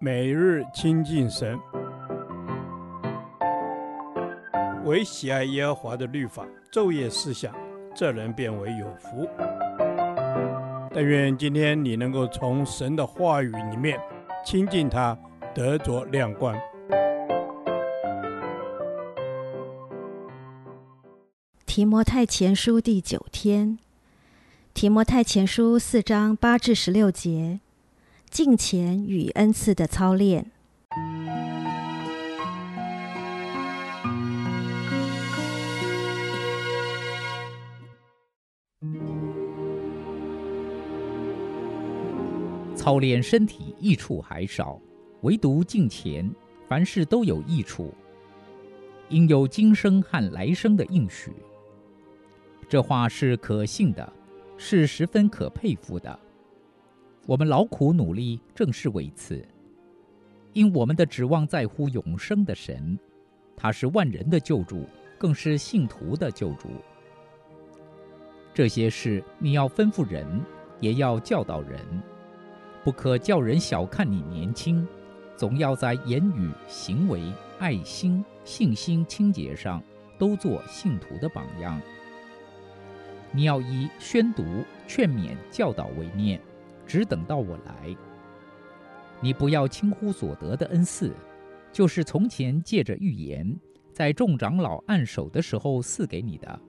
[0.00, 1.58] 每日亲近神，
[4.84, 7.54] 唯喜爱耶和华的律法，昼夜思想，
[7.94, 9.28] 这人便为有福。
[10.92, 13.98] 但愿今天你能够从神的话语里面
[14.44, 15.18] 亲近他，
[15.54, 16.54] 得着亮光。
[21.66, 23.78] 提摩太前书第九天，
[24.72, 27.58] 提摩太前书四章八至十六节。
[28.34, 30.50] 敬虔与恩赐的操练。
[42.74, 44.80] 操练身体益处还少，
[45.20, 46.28] 唯独敬虔，
[46.68, 47.94] 凡事都有益处，
[49.08, 51.32] 因有今生和来生的应许。
[52.68, 54.12] 这话是可信的，
[54.58, 56.18] 是十分可佩服的。
[57.26, 59.42] 我们劳苦努力，正是为此，
[60.52, 62.98] 因我们的指望在乎永生的神，
[63.56, 64.84] 他是万人的救主，
[65.16, 66.68] 更是信徒的救主。
[68.52, 70.40] 这些事你要吩咐人，
[70.80, 71.80] 也要教导人，
[72.84, 74.86] 不可叫人小看你年轻，
[75.34, 79.82] 总要在言语、行为、爱心、信心、清洁上，
[80.18, 81.80] 都做信徒的榜样。
[83.32, 84.44] 你要以宣读、
[84.86, 86.38] 劝勉、教导为念。
[86.86, 87.96] 只等到我来，
[89.20, 91.12] 你不要轻忽所得的恩赐，
[91.72, 93.58] 就是从前借着预言，
[93.92, 96.60] 在众长老按手的时候赐给你的。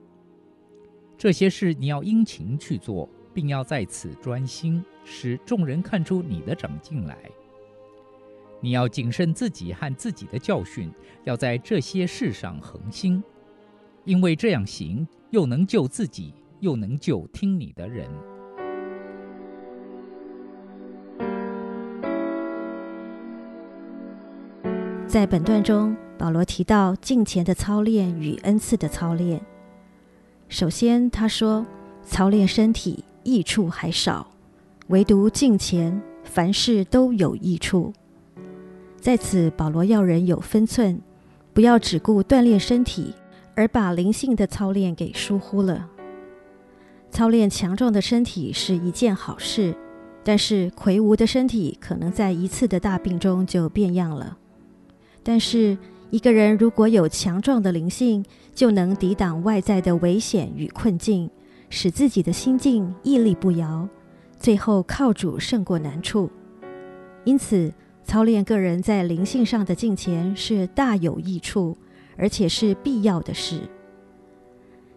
[1.18, 7.16] 这些事你要殷勤去做，并要在此专心，使众人看出你的长进来。
[8.60, 10.90] 你要谨慎自己和自己的教训，
[11.24, 13.22] 要在这些事上恒心，
[14.04, 18.08] 因为这样行，又能救自己，又能救听你的人。
[25.08, 29.40] 在本段中，保罗提到敬虔的操练与恩赐的操练。
[30.48, 31.64] 首先，他说
[32.02, 34.26] 操练身体益处还少，
[34.88, 37.92] 唯独敬虔，凡事都有益处。
[39.00, 41.00] 在此，保罗要人有分寸，
[41.54, 43.14] 不要只顾锻炼身体，
[43.54, 45.88] 而把灵性的操练给疏忽了。
[47.12, 49.74] 操练强壮的身体是一件好事，
[50.24, 54.36] 但是魁梧的身体可能在一次的大病中就变样了。
[55.28, 55.76] 但是，
[56.10, 61.28] 一个人如果有强壮的灵性，就能抵挡外在的危险与困境，
[61.68, 63.88] 使自己的心境屹立不摇，
[64.38, 66.30] 最后靠主胜过难处。
[67.24, 71.76] 因此，操练个人在灵性上的敬虔是大有益处，
[72.16, 73.62] 而且是必要的事。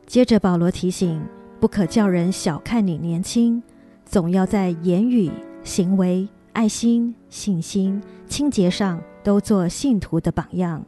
[0.05, 1.19] 接着，保罗提醒，
[1.59, 3.63] 不可叫人小看你年轻，
[4.05, 5.31] 总要在言语、
[5.63, 9.01] 行为、爱心、信心、清洁上。
[9.23, 10.85] 都做信徒的榜样。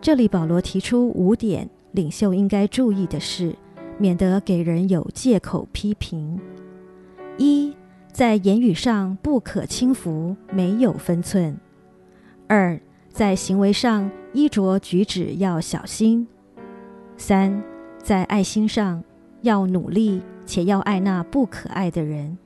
[0.00, 3.54] 这里保罗提出五点领袖应该注意的事，
[3.98, 6.40] 免得给人有借口批评：
[7.36, 7.74] 一，
[8.12, 11.54] 在言语上不可轻浮，没有分寸；
[12.46, 16.26] 二，在行为上衣着举止要小心；
[17.16, 17.62] 三，
[18.00, 19.02] 在爱心上
[19.42, 22.36] 要努力，且要爱那不可爱的人；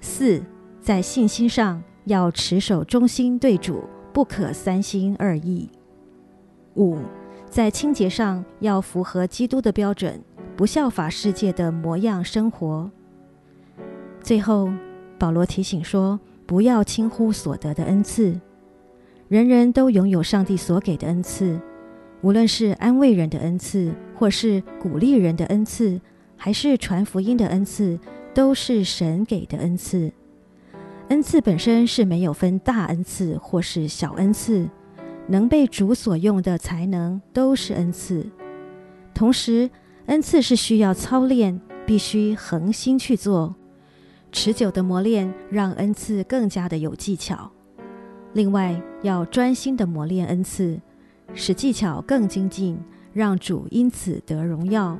[0.00, 0.42] 四，
[0.80, 1.82] 在信心上。
[2.08, 5.68] 要持守忠心对主，不可三心二意。
[6.74, 6.98] 五，
[7.48, 10.20] 在清洁上要符合基督的标准，
[10.56, 12.90] 不效法世界的模样生活。
[14.20, 14.70] 最后，
[15.18, 18.40] 保罗提醒说，不要轻忽所得的恩赐。
[19.28, 21.60] 人人都拥有上帝所给的恩赐，
[22.22, 26.00] 无论是安慰人的恩赐，或是鼓励人的恩赐，
[26.36, 27.98] 还是传福音的恩赐，
[28.32, 30.12] 都是神给的恩赐。
[31.08, 34.68] 恩赐本身是没有分大恩赐或是小恩赐，
[35.26, 38.26] 能被主所用的才能都是恩赐。
[39.14, 39.70] 同时，
[40.04, 43.54] 恩赐是需要操练，必须恒心去做，
[44.30, 47.50] 持久的磨练让恩赐更加的有技巧。
[48.34, 50.78] 另外，要专心的磨练恩赐，
[51.32, 52.78] 使技巧更精进，
[53.14, 54.98] 让主因此得荣耀。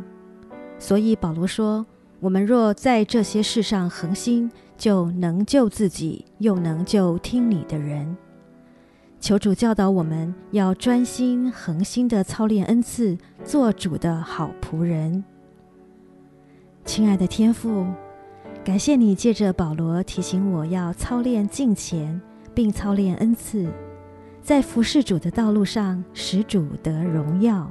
[0.78, 1.84] 所以保罗说
[2.18, 8.16] ：“我们若在这些事上恒心。”就能救自己，又能救听你的人。
[9.20, 15.24] 求主教导我们要专心恒心的操练恩赐，做主的好仆人。
[16.84, 17.84] 亲爱的天父，
[18.64, 22.18] 感谢你借着保罗提醒我要操练敬虔，
[22.54, 23.68] 并操练恩赐，
[24.40, 27.68] 在服侍主的道路上使主得荣耀。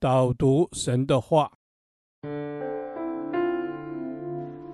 [0.00, 1.52] 导读神的话。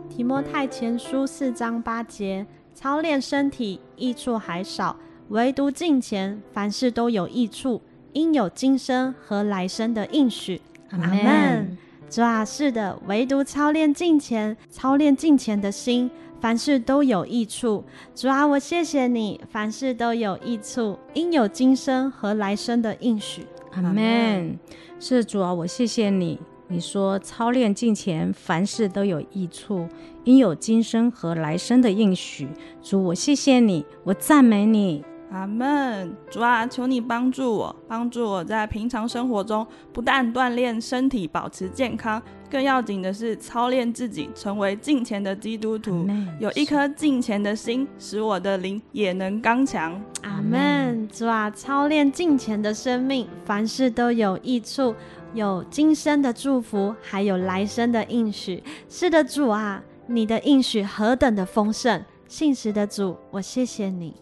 [0.09, 4.97] 提摩太前书四章八节：操练身体益处还少，
[5.31, 7.83] 唯独敬前，凡事都有益处，
[8.13, 10.63] 因有今生和来生的应许。
[10.91, 11.77] 阿门。
[12.09, 16.09] 主啊，是的，唯独操练敬前，操练敬前的心，
[16.41, 17.83] 凡事都有益处。
[18.15, 23.45] 主啊，我谢谢你，凡事都有益处，因有今生和来生的应许。
[23.77, 24.59] 阿门。
[24.99, 26.39] 是主啊，我谢谢你。
[26.69, 29.87] 你说操练敬虔，凡事都有益处，
[30.25, 32.49] 应有今生和来生的应许。
[32.83, 35.05] 主，我谢谢你，我赞美你。
[35.31, 36.17] 阿门。
[36.31, 42.21] 主啊，求你帮助我，帮助我在平常生活中不但锻炼身体，保持健康，
[42.51, 46.09] 更要紧的是操练自己，成为敬虔的基督徒，
[46.41, 50.01] 有一颗敬虔的心，使我的灵也能刚强。
[50.47, 51.09] 阿门。
[51.09, 54.95] 主啊，操练敬虔的生命，凡事都有益处。
[55.35, 58.63] 有今生的祝福，还有来生的应许。
[58.89, 62.03] 是的，主啊，你的应许何等的丰盛！
[62.29, 64.15] 信实的主，我谢谢你，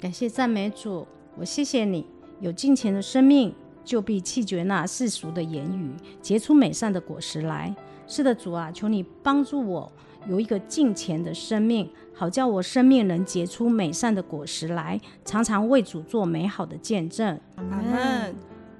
[0.00, 1.06] 感谢赞美主，
[1.36, 2.06] 我谢谢你。
[2.40, 3.52] 有敬虔的生命，
[3.84, 5.90] 就必弃绝那世俗的言语，
[6.22, 7.74] 结出美善的果实来。
[8.06, 9.92] 是的，主啊，求你帮助我
[10.28, 17.40] 有一个敬虔的生命，好叫我生命能结出美善的果实来，常常为主做美好的见证。
[17.56, 18.34] 阿门。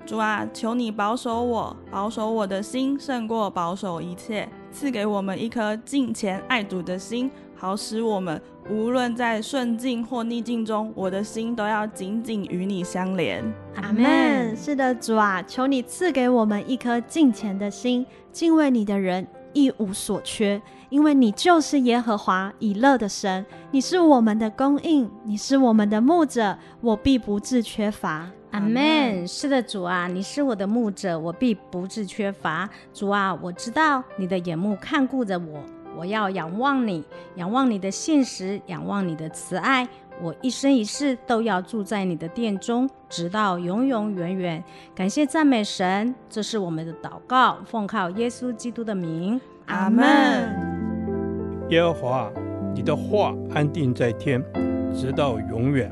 [0.05, 8.41] 主啊，求你保守我，保守我的心胜过保守一切，赐给我们一颗敬虔爱主的心，好使我们
[8.71, 13.45] 无论在顺境或逆境中，我的心都要紧紧与你相连。
[13.75, 14.57] 阿门。
[14.57, 19.27] 是的，主啊，求你赐给我们一颗敬虔的心，敬畏你的人
[19.59, 28.31] 一无所缺，因为你就是耶和华以勒的神，你是我们的供应，你是我们的牧者，我必不致缺乏。
[28.53, 29.27] 阿门。
[29.27, 32.69] 是的，主啊，你是我的牧者，我必不致缺乏。
[32.95, 35.61] 主啊，我知道你的眼目看顾着我，
[35.97, 39.89] 我要仰望你，仰望你的信实，仰望你的慈爱。
[40.21, 44.63] 我一生一世都要住在你的殿中，直到永永远远。
[44.95, 49.41] 感谢赞美神，这是我们的祷告，奉靠耶稣基督的名。
[49.67, 50.05] 阿门。
[51.71, 52.33] 耶和华，
[52.75, 54.43] 你的话安定在天，
[54.95, 55.91] 直到永远。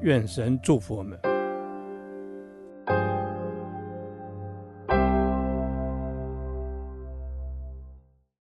[0.00, 1.18] 愿神祝福我们。